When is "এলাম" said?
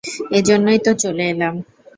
1.29-1.55